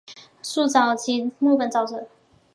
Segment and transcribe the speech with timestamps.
[0.41, 2.07] 树沼即木本沼泽。